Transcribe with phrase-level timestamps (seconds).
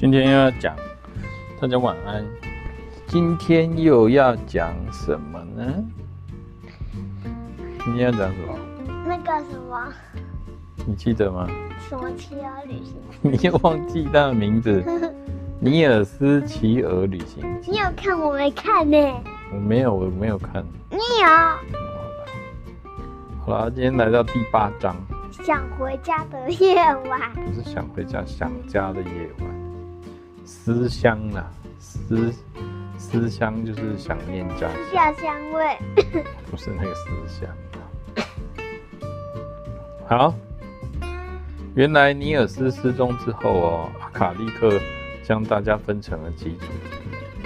[0.00, 0.74] 今天又要讲，
[1.60, 2.24] 大家晚安。
[3.06, 5.84] 今天又要讲什么呢？
[7.84, 8.58] 今天要讲什么？
[9.06, 9.92] 那个什么？
[10.86, 11.46] 你记得吗？
[11.86, 12.96] 什么企鹅旅行？
[13.30, 14.82] 你又忘记他的名字？
[15.60, 17.44] 尼尔斯企鹅旅行。
[17.68, 18.18] 你有看？
[18.18, 18.96] 我没看呢。
[19.52, 20.64] 我没有，我没有看。
[20.88, 21.28] 你有？
[23.44, 24.96] 好了，今天来到第八章。
[25.30, 26.76] 想回家的夜
[27.10, 27.20] 晚。
[27.34, 29.59] 不是想回家，想家的夜晚。
[30.52, 32.34] 思乡啊，思
[32.98, 34.68] 思乡就是想念家
[35.14, 35.52] 乡。
[35.52, 35.78] 味。
[36.50, 37.48] 不是那个思乡。
[40.08, 40.34] 好，
[41.76, 44.76] 原来尼尔斯失踪之后哦，阿卡立刻
[45.22, 46.66] 将大家分成了几组，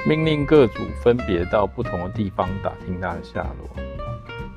[0.09, 3.69] 命令各组分别到不同的地方打听他的下落，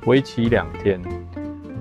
[0.06, 1.02] 为期两天。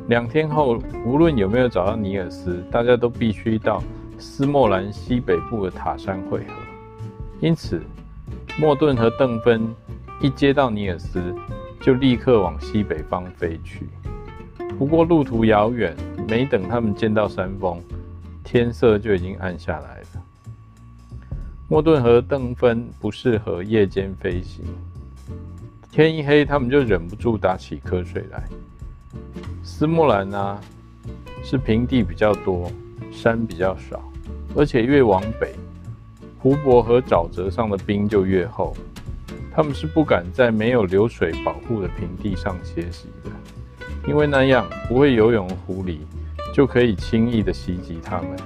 [0.09, 3.81] 两天后，无论有没有找到尼尔斯，大家都必须到
[4.19, 6.66] 斯莫兰西北部的塔山会合。
[7.41, 7.83] 因此，
[8.59, 9.69] 莫顿和邓芬
[10.21, 11.35] 一接到尼尔斯，
[11.81, 13.87] 就立刻往西北方飞去。
[14.79, 15.95] 不过路途遥远，
[16.29, 17.83] 没等他们见到山峰，
[18.43, 20.07] 天色就已经暗下来了。
[21.69, 24.65] 莫顿和邓芬不适合夜间飞行，
[25.91, 28.45] 天一黑，他们就忍不住打起瞌睡来。
[29.63, 30.61] 斯莫兰啊，
[31.43, 32.71] 是平地比较多，
[33.11, 34.03] 山比较少，
[34.55, 35.55] 而且越往北，
[36.47, 38.73] 湖泊和沼泽上的冰就越厚。
[39.53, 43.31] 他们是不敢在没有流水保护的平地上歇息的，
[44.07, 45.99] 因为那样不会游泳的狐狸
[46.55, 48.37] 就可以轻易的袭击他们。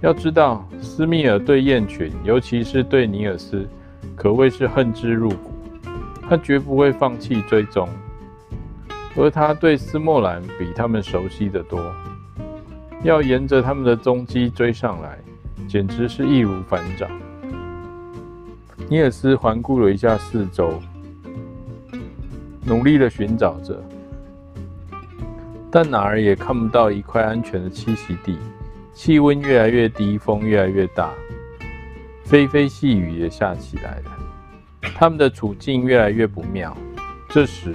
[0.00, 3.68] 要知道，斯密尔对雁群，尤其是对尼尔斯，
[4.16, 5.52] 可谓是恨之入骨，
[6.30, 7.86] 他绝不会放弃追踪。
[9.16, 11.94] 而他对斯莫兰比他们熟悉的多，
[13.02, 15.18] 要沿着他们的踪迹追上来，
[15.68, 17.10] 简直是易如反掌。
[18.88, 20.80] 尼尔斯环顾了一下四周，
[22.64, 23.80] 努力的寻找着，
[25.70, 28.36] 但哪儿也看不到一块安全的栖息地。
[28.92, 31.10] 气温越来越低，风越来越大，
[32.24, 34.90] 霏霏细雨也下起来了。
[34.94, 36.76] 他们的处境越来越不妙。
[37.28, 37.72] 这时，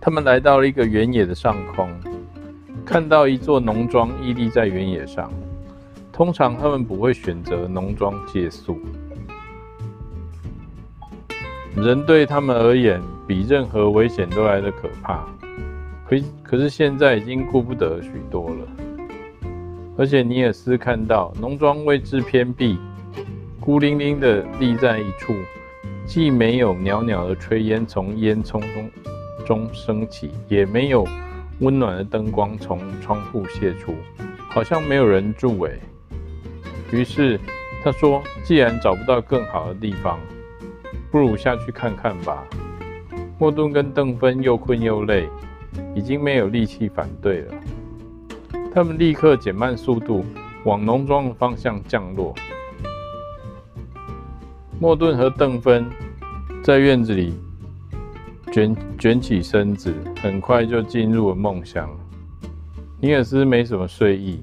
[0.00, 1.88] 他们来到了一个原野的上空，
[2.84, 5.30] 看到一座农庄屹立在原野上。
[6.16, 8.78] 通常他们不会选择农庄借宿，
[11.76, 15.26] 人对他们而言比任何危险都来得可怕。
[16.08, 18.66] 可可是现在已经顾不得许多了，
[19.98, 22.78] 而且尼尔斯看到农庄位置偏僻，
[23.60, 25.34] 孤零零地立在一处，
[26.06, 28.90] 既没有袅袅的炊烟从烟囱中。
[29.44, 31.06] 中升起，也没有
[31.60, 33.94] 温暖的灯光从窗户泄出，
[34.48, 35.78] 好像没有人住诶。
[36.92, 37.38] 于是
[37.82, 40.18] 他说：“既然找不到更好的地方，
[41.10, 42.44] 不如下去看看吧。”
[43.38, 45.28] 莫顿跟邓芬又困又累，
[45.94, 47.54] 已经没有力气反对了。
[48.74, 50.24] 他们立刻减慢速度，
[50.64, 52.34] 往农庄的方向降落。
[54.78, 55.86] 莫顿和邓芬
[56.62, 57.34] 在院子里。
[58.52, 59.92] 卷卷起身子，
[60.22, 61.90] 很快就进入了梦乡。
[63.00, 64.40] 尼尔斯没什么睡意，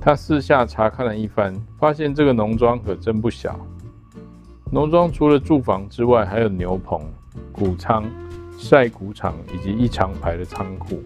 [0.00, 3.60] 他四下查看了一番，发现这个农庄可真不小。
[4.70, 7.00] 农庄除了住房之外，还有牛棚、
[7.52, 8.04] 谷仓、
[8.56, 11.02] 晒谷场以及一长排的仓库。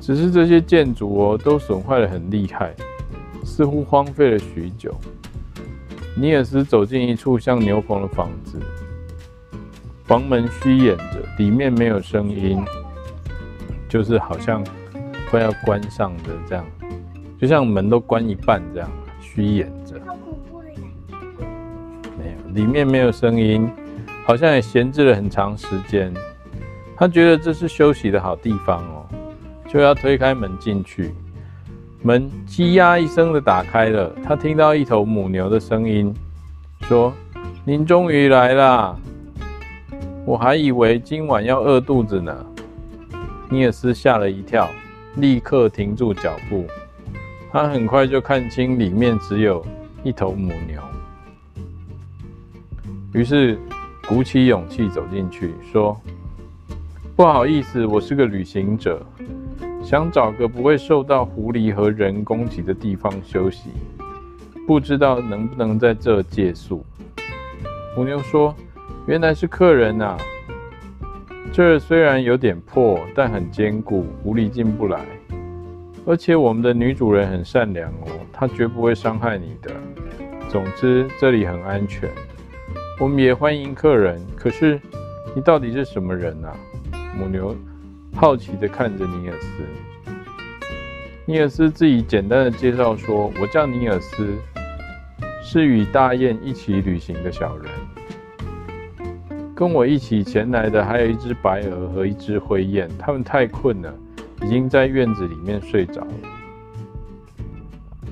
[0.00, 2.72] 只是这些建筑哦，都损坏得很厉害，
[3.44, 4.94] 似乎荒废了许久。
[6.14, 8.60] 尼尔斯走进一处像牛棚的房子。
[10.04, 12.64] 房门虚掩着，里面没有声音，
[13.88, 14.64] 就是好像
[15.28, 16.64] 快要关上的这样，
[17.38, 20.00] 就像门都关一半这样，虚掩着。
[20.06, 21.44] 好恐怖的感觉。
[22.18, 23.70] 没有，里面没有声音，
[24.24, 26.12] 好像也闲置了很长时间。
[26.96, 29.06] 他觉得这是休息的好地方哦，
[29.68, 31.14] 就要推开门进去。
[32.02, 36.14] 门吱呀一声的打开了，他听到一头母牛的声音，
[36.82, 37.12] 说
[37.66, 38.96] ：“您终于来啦。”
[40.24, 42.34] 我还以为今晚要饿肚子呢。
[43.50, 44.68] 尼尔斯吓了一跳，
[45.16, 46.66] 立刻停住脚步。
[47.56, 49.64] 他很快就看清里面只有
[50.04, 50.78] 一头母牛，
[53.14, 53.58] 于是
[54.06, 55.98] 鼓起勇气走进去，说
[57.16, 59.00] ：“不好意思，我是个旅行者，
[59.82, 63.70] 想找个不会受到狐狸和人攻击的地方休息，
[64.66, 66.84] 不知道能不能在这借宿。”
[67.96, 68.54] 母牛说。
[69.06, 70.18] 原来是客人呐！
[71.52, 75.06] 这虽然有点破，但很坚固，狐狸进不来。
[76.08, 79.72] 而且我们的女主人很善良哦，她绝不会伤害你的。
[80.48, 82.08] 总之，这里很安全，
[83.00, 84.24] 我们也欢迎客人。
[84.36, 84.80] 可是，
[85.34, 86.56] 你到底是什么人啊？
[87.18, 87.56] 母牛
[88.14, 89.48] 好奇地看着尼尔斯。
[91.24, 94.32] 尼尔斯自己简单的介绍说：“我叫尼尔斯，
[95.42, 97.68] 是与大雁一起旅行的小人。
[99.56, 103.92] 跟我一起前来的还有一只白鹅和一只灰雁，他们太困了，
[104.46, 106.14] 已经在院子里面睡着了。”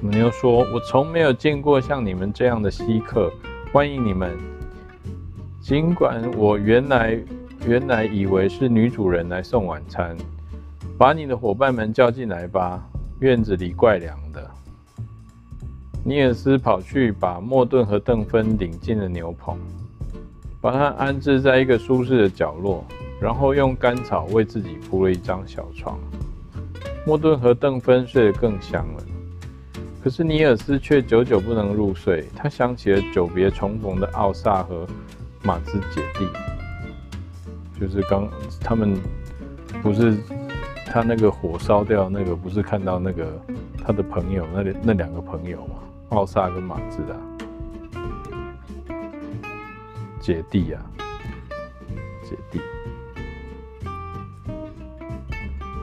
[0.03, 3.33] 母牛说：“我从没有见过像你们这样的稀客，
[3.73, 4.37] 欢迎你们。
[5.63, 7.17] 尽管我原来
[7.67, 10.17] 原来以为是女主人来送晚餐，
[10.99, 12.85] 把你的伙伴们叫进来吧。
[13.21, 14.51] 院子里怪凉的。”
[16.05, 19.57] 尼尔斯跑去把莫顿和邓芬领进了牛棚，
[20.61, 22.85] 把他安置在一个舒适的角落，
[23.21, 25.99] 然后用干草为自己铺了一张小床。
[27.07, 29.05] 莫顿和邓芬睡得更香了。
[30.03, 34.87] 可是尼尔斯却久久不能入睡，他想起了久别重逢的奥萨和
[35.43, 36.27] 马兹姐弟，
[37.81, 38.29] 就是刚
[38.61, 38.99] 他们
[39.83, 40.15] 不是
[40.87, 43.27] 他那个火烧掉那个，不是看到那个
[43.83, 45.77] 他的朋友那里那两个朋友嘛，
[46.11, 47.17] 奥萨跟马兹啊，
[50.21, 50.83] 姐弟啊，
[52.23, 52.61] 姐弟，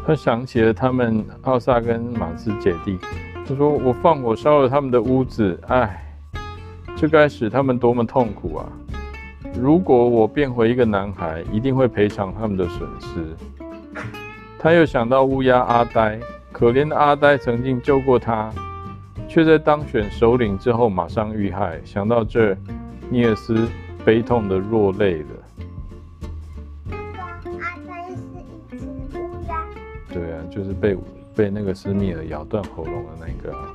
[0.06, 2.98] 他想起了他们奥萨跟马斯姐弟。
[3.48, 6.15] 他说：“我放火烧了他们的屋子，唉，
[6.95, 8.65] 这该使他们多么痛苦啊！
[9.59, 13.36] 如果我变回一个男孩，一定会赔偿他们的损失。”
[14.57, 16.19] 他又想到乌鸦阿呆，
[16.51, 18.51] 可怜的阿呆曾经救过他，
[19.27, 21.81] 却在当选首领之后马上遇害。
[21.83, 22.56] 想到这，
[23.09, 23.68] 尼尔斯
[24.06, 25.25] 悲痛地落泪了。
[30.81, 30.97] 被。
[31.33, 33.73] 被那个斯密尔咬断喉咙的那个、啊，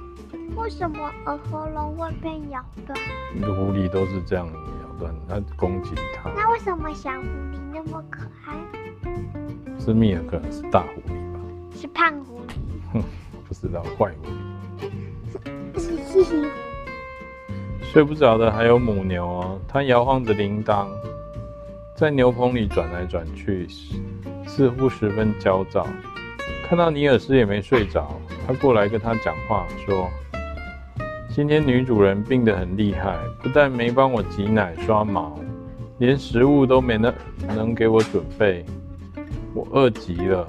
[0.56, 2.98] 为什么耳喉咙会被咬断？
[3.56, 6.30] 狐狸都是这样咬断，它攻击它。
[6.36, 8.58] 那为什么小狐狸那么可爱？
[9.78, 11.40] 斯密尔可能是大狐狸吧？
[11.74, 12.92] 是胖狐狸？
[12.92, 13.02] 哼，
[13.48, 14.26] 不知道，坏狐
[15.40, 16.50] 狸。
[17.80, 20.88] 睡不着的还有母牛哦，它摇晃着铃铛，
[21.96, 23.66] 在牛棚里转来转去，
[24.46, 25.86] 似乎十分焦躁。
[26.68, 30.10] 看到尼尔斯也没睡着，他过来跟他讲话说
[31.30, 35.38] ：“今天女主人病得很厉害，不但没帮我挤奶刷毛，
[35.98, 37.14] 连食物都没能
[37.46, 38.64] 能给我准备，
[39.54, 40.44] 我饿极了。”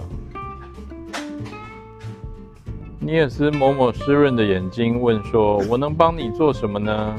[3.00, 7.16] 尼尔斯抹抹湿润的眼睛，问说：“我能帮你做什么呢？”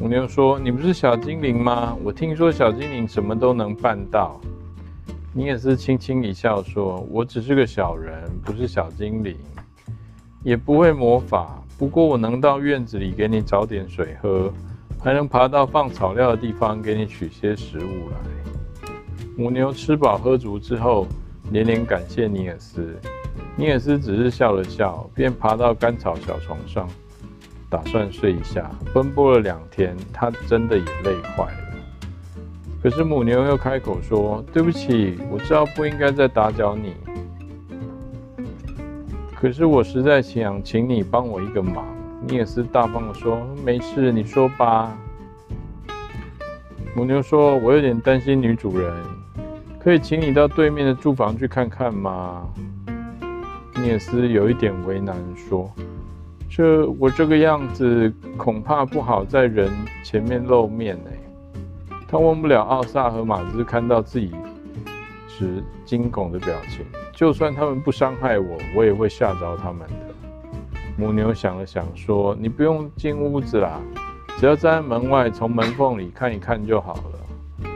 [0.00, 1.96] 母牛说：“你不是小精灵吗？
[2.04, 4.40] 我听说小精灵什么都能办到。”
[5.36, 9.36] 尼尔斯轻轻一笑，说：“我只是个小人，不是小精灵，
[10.42, 11.62] 也不会魔法。
[11.76, 14.50] 不过我能到院子里给你找点水喝，
[14.98, 18.88] 还能爬到放草料的地方给你取些食物来。”
[19.36, 21.06] 母牛吃饱喝足之后，
[21.50, 22.98] 连连感谢尼尔斯。
[23.56, 26.88] 尼尔斯只是笑了笑，便爬到干草小床上，
[27.68, 28.70] 打算睡一下。
[28.94, 31.65] 奔波了两天，他真的也累坏了。
[32.86, 36.94] 可是母牛又开口说：“对不起，我知道不应该再打搅你。
[39.34, 41.84] 可是我实在想请你帮我一个忙。”
[42.28, 44.96] 尼尔斯大方地说：“没事，你说吧。”
[46.94, 48.94] 母牛说：“我有点担心女主人，
[49.80, 52.48] 可以请你到对面的住房去看看吗？”
[53.82, 55.68] 尼尔斯有一点为难，说
[56.48, 59.72] ：“这我这个样子恐怕不好在人
[60.04, 61.10] 前面露面呢。”
[62.08, 64.32] 他忘不了奥萨和马兹看到自己
[65.28, 70.14] 时惊恐的表情，就算他们不伤害我，我也会吓着他们的。
[70.96, 73.80] 母牛想了想说：“你不用进屋子啦，
[74.38, 77.70] 只要站在门外，从门缝里看一看就好了。”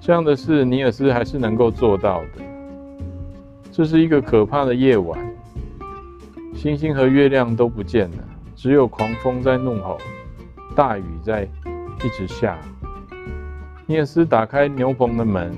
[0.00, 2.42] 这样的事，尼尔斯还是能够做到的。
[3.70, 5.18] 这是一个可怕的夜晚，
[6.52, 8.18] 星星和月亮都不见了，
[8.54, 9.96] 只有狂风在怒吼，
[10.74, 11.48] 大雨在
[12.04, 12.58] 一直下。
[13.92, 15.52] 尼尔斯打开牛棚的门，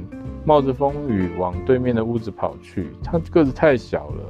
[0.45, 2.89] 冒着风雨往对面的屋子跑去。
[3.01, 4.25] 他个子太小了，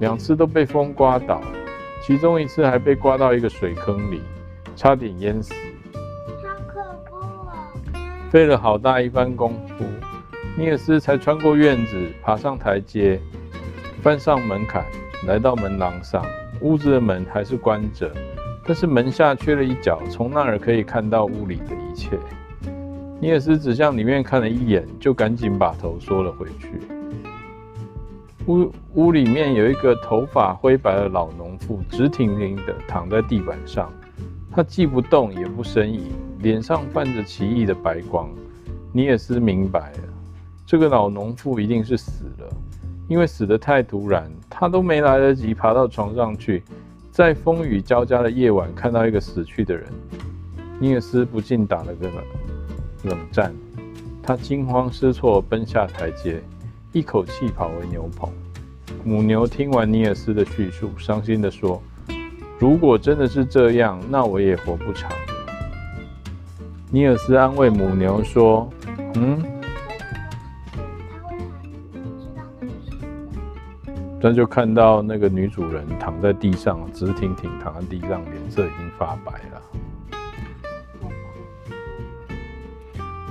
[0.00, 1.42] 两次都被风刮倒，
[2.02, 4.22] 其中一次还被刮到一个水坑里，
[4.74, 5.52] 差点淹死。
[5.52, 7.16] 好可怖
[7.50, 7.68] 啊！
[8.30, 9.84] 费了好大一番功夫，
[10.56, 13.20] 尼尔斯才穿过院子，爬上台阶，
[14.00, 14.86] 翻上门槛，
[15.26, 16.24] 来到门廊上。
[16.62, 18.10] 屋子的门还是关着，
[18.64, 22.18] 但是门下缺了一角，从那儿可以看到屋里的一切。
[23.22, 26.72] 尼尔斯只向里面看了一眼，就赶紧把头缩了回去。
[28.48, 33.88] 屋屋里面有一个头发灰白的老农妇，直挺挺的躺在地板上。
[34.50, 36.10] 她既不动也不呻吟，
[36.40, 38.28] 脸上泛着奇异的白光。
[38.90, 39.98] 尼尔斯明白了，
[40.66, 42.52] 这个老农妇一定是死了，
[43.06, 46.64] 因为死得太突然，她都没来得及爬到床上去，
[47.12, 49.86] 在风雨交加的夜晚看到一个死去的人，
[50.80, 52.16] 尼尔斯不禁打了个冷
[53.04, 53.54] 冷战。
[54.22, 56.42] 他惊慌失措奔下台阶。
[56.92, 58.30] 一口气跑回牛棚，
[59.02, 61.82] 母牛听完尼尔斯的叙述，伤心地说
[62.60, 65.10] ：“如果真的是这样，那我也活不长。”
[66.92, 68.68] 尼尔斯安慰母牛说
[69.16, 69.42] ：“嗯，
[74.20, 79.62] 他就看到那个女主人躺在地上，直挺挺躺在地上，脸色已经发白了。”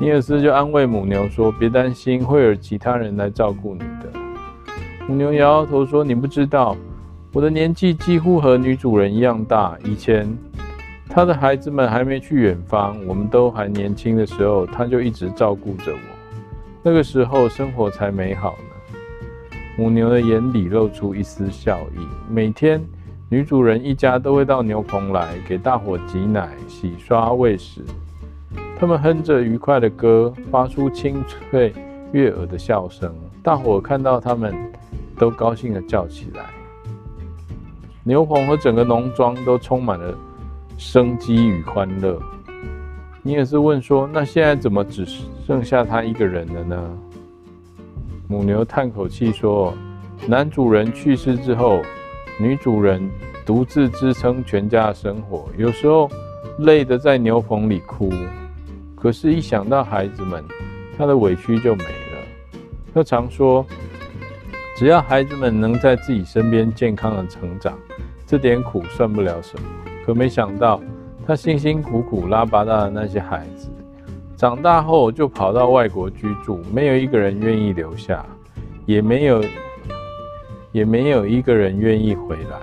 [0.02, 4.12] 尼尔斯就安慰母牛说：“别担心，会有其他人来照顾你的。”
[5.08, 6.76] 母牛摇摇头说：“你不知道，
[7.32, 9.78] 我的年纪几乎和女主人一样大。
[9.86, 10.28] 以前，
[11.08, 16.00] 她的孩子们还没去远方，我们都还年轻的时候，她就一直照顾着我。
[16.82, 18.98] 那个时候，生活才美好呢。”
[19.78, 22.00] 母牛的眼里露出一丝笑意。
[22.28, 22.84] 每天，
[23.30, 27.82] 女主人一家都会到牛棚来，给大伙挤奶、洗刷、喂食。
[28.82, 31.72] 他们哼着愉快的歌，发出清脆
[32.14, 33.14] 悦耳的笑声。
[33.44, 34.56] 大伙看到他们，
[35.20, 36.46] 都高兴地叫起来。
[38.04, 40.18] 牛棚和整个农庄都充满了
[40.80, 42.20] 生机与欢乐。
[43.22, 45.06] 尼尔斯问说：“那现在怎么只
[45.46, 46.98] 剩下他一个人了呢？”
[48.28, 49.76] 母牛叹口气说
[50.28, 51.84] ：“男主人去世之后，
[52.40, 53.08] 女主人
[53.46, 56.10] 独自支撑全家的生活，有时候
[56.58, 58.10] 累得在牛棚里哭。”
[59.02, 60.44] 可是，一想到孩子们，
[60.96, 62.60] 他的委屈就没了。
[62.94, 63.66] 他常说，
[64.78, 67.76] 只要孩子们能在自己身边健康的成长，
[68.28, 69.68] 这点苦算不了什么。
[70.06, 70.80] 可没想到，
[71.26, 73.72] 他辛辛苦苦拉拔大的那些孩子，
[74.38, 78.24] 长大后就跑到外国居住，没有一个人愿意留下，
[78.86, 79.44] 也没有，
[80.72, 82.60] 也没有一个人愿意回来。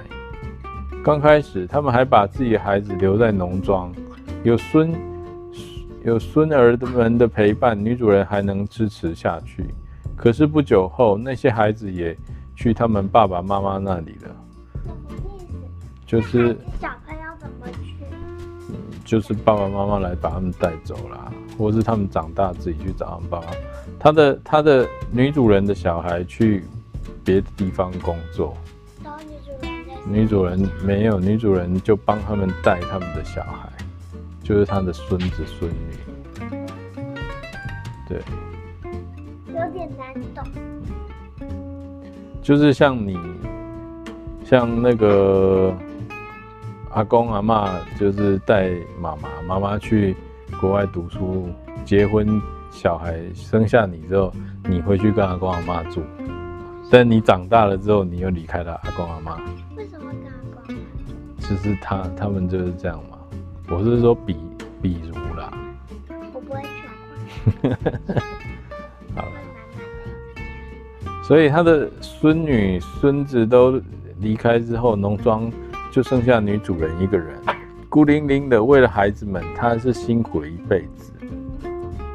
[1.03, 3.93] 刚开始，他们还把自己的孩子留在农庄，
[4.45, 4.95] 有孙。
[6.05, 9.67] 有孙儿们的陪伴，女主人还能支持下去。
[10.17, 12.17] 可是不久后，那些孩子也
[12.55, 14.37] 去他们爸爸妈妈那里了。
[16.07, 18.05] 就是小朋友怎么去？
[18.69, 18.75] 嗯，
[19.05, 23.47] 就是爸爸妈妈来把他们带走了，或是他们长大自己去找他们爸爸。
[23.99, 26.65] 他的他的女主人的小孩去
[27.25, 28.57] 别的地方工作。
[30.11, 33.69] 女主人没有，女主人就帮他们带他们的小孩。
[34.49, 35.77] 就是他的孙子孙女，
[38.09, 38.19] 对，
[39.49, 40.43] 有点难懂。
[42.41, 43.19] 就是像你，
[44.47, 45.77] 像那个
[46.93, 47.69] 阿公阿嬷，
[48.01, 50.17] 就是带妈妈，妈妈去
[50.59, 51.51] 国外读书、
[51.85, 52.41] 结婚、
[52.71, 54.33] 小孩生下你之后，
[54.65, 56.03] 你回去跟阿公阿妈住。
[56.91, 59.37] 但你长大了之后，你又离开了阿公阿妈。
[59.77, 60.75] 为什么跟阿公？
[61.37, 63.18] 就是他他们就是这样嘛。
[63.71, 64.35] 我是说比
[64.81, 65.53] 比如啦，
[66.33, 66.69] 我不会去。
[69.15, 69.33] 好了，
[71.23, 73.79] 所以他的孙女孙子都
[74.21, 75.53] 离开之后，农庄
[75.93, 77.39] 就剩下女主人一个人，
[77.91, 78.65] 孤零零的。
[78.65, 81.13] 为了孩子们，她是辛苦了一辈子，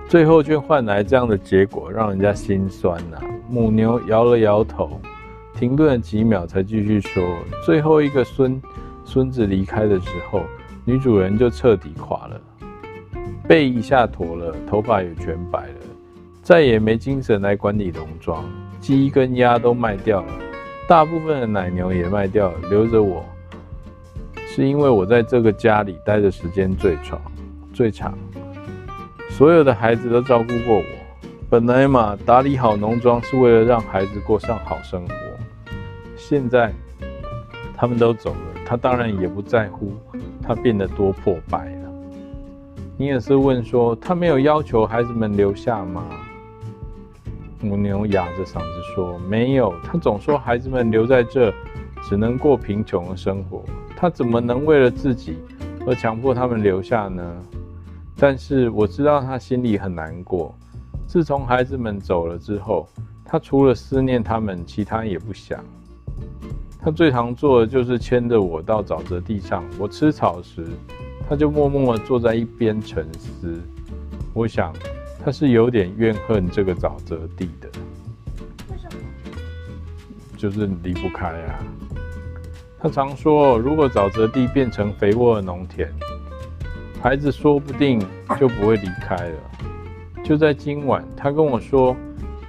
[0.10, 3.24] 最后却换来这样的结果，让人家心酸呐、啊。
[3.48, 5.00] 母牛摇了摇头，
[5.54, 7.24] 停顿了几秒，才继续说：
[7.64, 8.60] 最后一个孙
[9.06, 10.42] 孙子离开的时候。
[10.86, 12.42] 女主人就彻底垮了，
[13.48, 15.76] 背一下驼了，头发也全白了，
[16.42, 18.44] 再也没精神来管理农庄，
[18.82, 20.34] 鸡跟鸭都卖掉了，
[20.86, 23.24] 大部分的奶牛也卖掉了，留着我，
[24.36, 27.22] 是因为我在这个家里待的时间最长，
[27.74, 28.18] 最长，
[29.30, 30.84] 所有的孩子都照顾过我。
[31.50, 35.16] 本来嘛，打理好农庄是为了让孩子过上好生活，
[36.18, 36.74] 现在
[37.78, 39.94] 他们都走了，他当然也不在乎。
[40.44, 41.90] 他变得多破败了。
[42.98, 46.06] 尼尔斯问说：“他没有要求孩子们留下吗？”
[47.60, 49.74] 母牛哑着嗓子说：“没有。
[49.84, 51.52] 他总说孩子们留在这，
[52.08, 53.64] 只能过贫穷的生活。
[53.96, 55.38] 他怎么能为了自己
[55.88, 57.24] 而强迫他们留下呢？
[58.18, 60.54] 但是我知道他心里很难过。
[61.08, 62.88] 自从孩子们走了之后，
[63.24, 65.64] 他除了思念他们，其他也不想。”
[66.84, 70.68] 他最常做的就是牵着我到沼泽地上，我吃草时，
[71.30, 73.58] 他就默默地坐在一边沉思。
[74.34, 74.74] 我想，
[75.24, 77.70] 他是有点怨恨这个沼泽地的。
[78.70, 79.00] 为什么？
[80.36, 81.64] 就是离不开啊。
[82.78, 85.90] 他常说，如果沼泽地变成肥沃的农田，
[87.02, 87.98] 孩子说不定
[88.38, 89.40] 就不会离开了。
[90.22, 91.96] 就在今晚，他跟我说，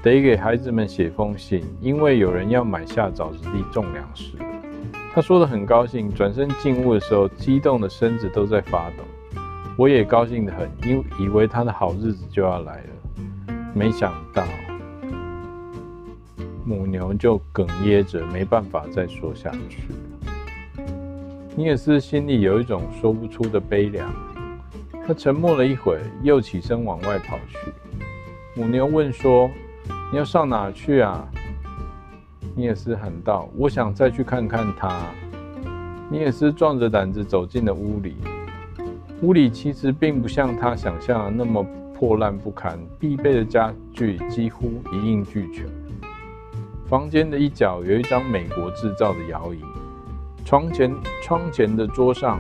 [0.05, 4.37] 得给孩子们写封信，因为有人要买下沼泽地种粮食。
[5.15, 9.41] 他说得很高兴，转身进屋的时候，激动的身子都在发抖。
[9.79, 13.55] 我也高兴得很，因以为他的好日子就要来了。
[13.73, 14.45] 没想到，
[16.67, 19.85] 母牛就哽咽着，没办法再说下去。
[21.57, 24.13] 尼尔斯心里有一种说不出的悲凉。
[25.07, 27.57] 他沉默了一会，又起身往外跑去。
[28.55, 29.51] 母牛问说
[30.15, 31.29] ：“你要上哪去啊？”
[32.55, 34.97] 尼尔斯喊道：“我想再去看看他。”
[36.09, 38.15] 尼尔斯壮着胆子走进了屋里。
[39.23, 41.67] 屋里其实并不像他想象的那么
[41.99, 45.67] 破烂不堪，必备的家具几乎一应俱全。
[46.87, 49.65] 房间的一角有一张美国制造的摇椅，
[50.45, 50.95] 床前
[51.25, 52.39] 窗前的桌上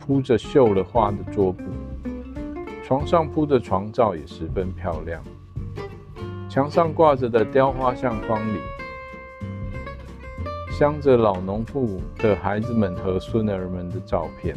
[0.00, 1.62] 铺着绣了花的桌布，
[2.82, 5.22] 床上铺的床罩也十分漂亮。
[6.58, 8.58] 墙上挂着的雕花相框里。
[10.72, 14.56] 镶着老农妇的孩子们和孙儿们的照片。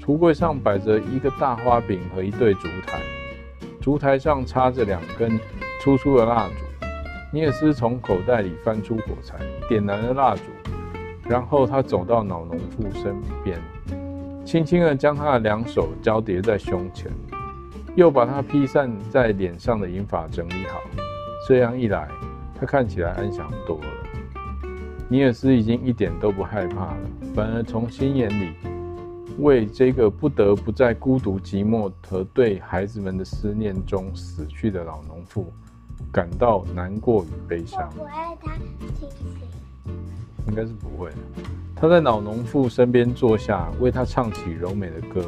[0.00, 2.98] 橱柜上摆着一个大花饼和一对烛台，
[3.80, 5.38] 烛台上插着两根
[5.80, 6.54] 粗粗的蜡烛。
[7.32, 9.36] 尼尔斯从口袋里翻出火柴，
[9.68, 10.42] 点燃了蜡烛，
[11.28, 13.56] 然后他走到老农妇身边，
[14.44, 17.08] 轻轻地将她的两手交叠在胸前，
[17.94, 20.80] 又把她披散在脸上的银发整理好。
[21.46, 22.08] 这样一来，
[22.58, 23.86] 他看起来安详多了。
[25.08, 27.00] 尼尔斯已经一点都不害怕了，
[27.34, 28.54] 反而从心眼里
[29.38, 35.52] 为这个不得不在孤独寂寞和对孩子们的思念中死去的老农妇
[36.10, 37.90] 感到难过与悲伤。
[37.94, 38.56] 不爱他，
[38.98, 39.46] 清醒。
[40.48, 41.10] 应该是不会。
[41.76, 45.22] 他在老农妇身边坐下，为她唱起柔美的歌。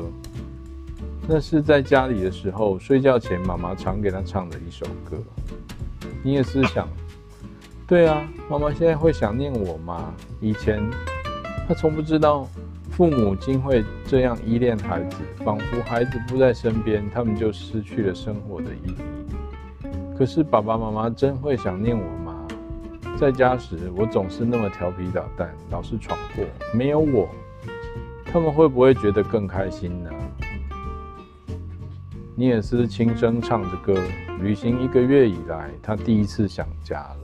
[1.28, 5.18] 那是在家里的时候，睡觉前妈妈常给他唱的一首歌。
[6.22, 6.88] 你也是想。
[7.86, 10.12] 对啊，妈妈现在会想念我吗？
[10.40, 10.82] 以前，
[11.68, 12.48] 她从不知道
[12.90, 18.96] 父母竟会这样依恋孩子，仿佛孩子不在身边，他们就失去了生活的意义。
[20.18, 22.46] 可是爸爸妈妈真会想念我吗？
[23.16, 26.42] 在家时，我总是那么调皮捣蛋，老是闯祸。
[26.74, 27.28] 没有我，
[28.24, 30.10] 他们会不会觉得更开心呢？
[32.38, 33.98] 尼尔斯轻声唱着歌，
[34.42, 37.18] 旅行一个月以来，他第一次想家了。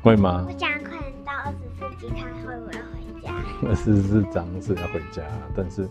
[0.00, 0.46] 会吗？
[0.46, 3.34] 我想快点到二十四集，他会不会回家？
[3.68, 5.24] 二十四章是要回家，
[5.56, 5.88] 但是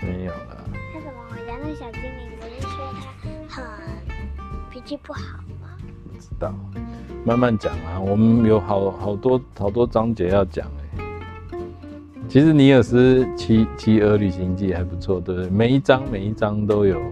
[0.00, 0.64] 没有了。
[0.92, 1.56] 他怎么回家？
[1.60, 2.94] 那小精灵不是说
[3.48, 5.76] 他很脾气不好吗？
[6.12, 6.54] 不知道，
[7.24, 7.98] 慢慢讲啊。
[7.98, 10.79] 我们有好好多好多章节要讲哎。
[12.30, 15.50] 其实尼尔斯骑骑鹅旅行记还不错，对不对？
[15.50, 17.02] 每一章每一章都有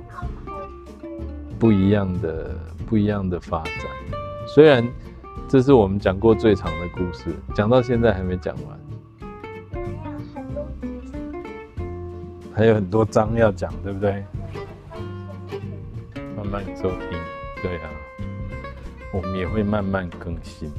[1.58, 3.74] 不一样的不一样的发展，
[4.46, 4.86] 虽然。
[5.50, 8.78] 这是我们讲过最长的故事，讲到现在还没讲完，
[12.54, 14.22] 还有很多章要讲，对不对？
[16.36, 17.18] 慢慢收听，
[17.62, 17.88] 对啊，
[19.14, 20.70] 我们也会慢慢更新。